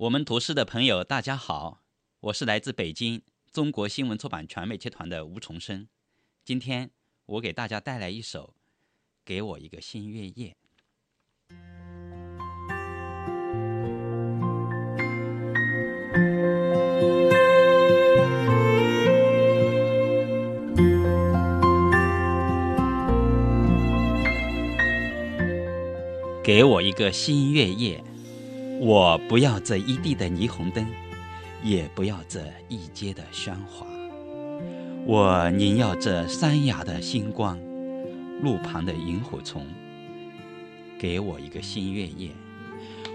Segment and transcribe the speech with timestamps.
[0.00, 1.80] 我们读诗的朋友，大家好，
[2.20, 3.20] 我是来自北京
[3.52, 5.88] 中国新闻出版全美集团的吴重生。
[6.44, 6.92] 今天
[7.26, 8.54] 我给大家带来一首
[9.24, 10.50] 《给我一个新月夜》。
[26.44, 28.04] 给我一个新月夜。
[28.80, 30.86] 我不要这一地的霓虹灯，
[31.64, 33.84] 也不要这一街的喧哗。
[35.04, 37.58] 我宁要这山崖的星光，
[38.40, 39.66] 路旁的萤火虫。
[40.96, 42.30] 给我一个新月夜。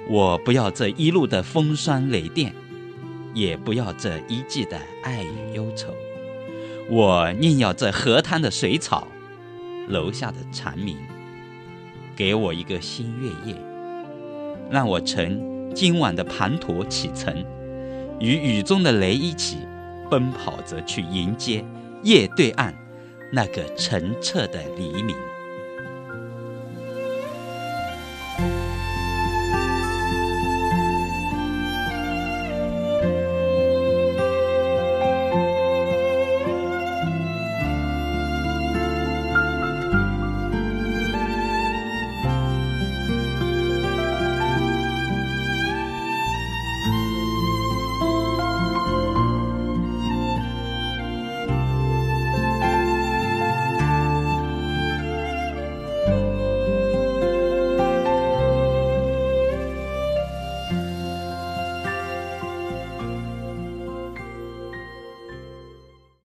[0.09, 2.53] 我不要这一路的风霜雷电，
[3.33, 5.93] 也不要这一季的爱与忧愁。
[6.89, 9.07] 我宁要这河滩的水草，
[9.87, 10.97] 楼下的蝉鸣。
[12.17, 13.55] 给我一个新月夜，
[14.69, 15.52] 让我乘。
[15.73, 17.35] 今晚的盘沱启程，
[18.19, 19.57] 与雨中的雷一起
[20.09, 21.63] 奔跑着去迎接
[22.03, 22.73] 夜对岸
[23.31, 25.15] 那个澄澈的黎明。